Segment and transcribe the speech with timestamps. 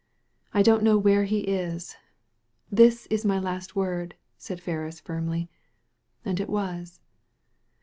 [0.51, 1.95] I don't know where he is.
[2.71, 5.47] This is my last word," said Ferris, firmly.
[6.25, 7.01] And it was.